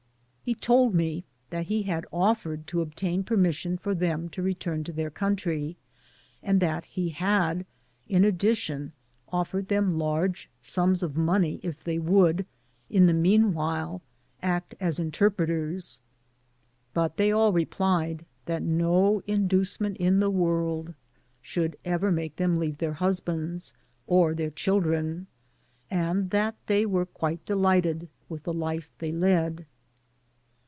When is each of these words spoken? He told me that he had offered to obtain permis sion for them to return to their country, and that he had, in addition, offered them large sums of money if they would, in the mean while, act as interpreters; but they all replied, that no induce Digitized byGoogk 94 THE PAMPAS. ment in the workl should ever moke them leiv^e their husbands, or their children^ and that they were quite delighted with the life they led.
He 0.43 0.55
told 0.55 0.93
me 0.93 1.23
that 1.51 1.67
he 1.67 1.83
had 1.83 2.05
offered 2.11 2.67
to 2.67 2.81
obtain 2.81 3.23
permis 3.23 3.55
sion 3.55 3.77
for 3.77 3.95
them 3.95 4.27
to 4.29 4.41
return 4.41 4.83
to 4.83 4.91
their 4.91 5.11
country, 5.11 5.77
and 6.43 6.59
that 6.59 6.83
he 6.83 7.07
had, 7.09 7.65
in 8.09 8.25
addition, 8.25 8.91
offered 9.31 9.69
them 9.69 9.97
large 9.97 10.49
sums 10.59 11.03
of 11.03 11.15
money 11.15 11.61
if 11.63 11.85
they 11.85 11.99
would, 11.99 12.45
in 12.89 13.05
the 13.05 13.13
mean 13.13 13.53
while, 13.53 14.01
act 14.41 14.75
as 14.81 14.99
interpreters; 14.99 16.01
but 16.93 17.15
they 17.15 17.31
all 17.31 17.53
replied, 17.53 18.25
that 18.45 18.61
no 18.63 19.21
induce 19.27 19.77
Digitized 19.77 19.77
byGoogk 19.77 19.79
94 19.79 19.79
THE 19.79 19.79
PAMPAS. 19.79 19.79
ment 19.79 19.97
in 20.07 20.19
the 20.19 20.31
workl 20.31 20.95
should 21.41 21.75
ever 21.85 22.11
moke 22.11 22.35
them 22.35 22.59
leiv^e 22.59 22.77
their 22.79 22.93
husbands, 22.93 23.73
or 24.05 24.33
their 24.33 24.51
children^ 24.51 25.27
and 25.89 26.29
that 26.31 26.55
they 26.67 26.85
were 26.85 27.05
quite 27.05 27.45
delighted 27.45 28.09
with 28.27 28.43
the 28.43 28.53
life 28.53 28.91
they 28.97 29.13
led. 29.13 29.65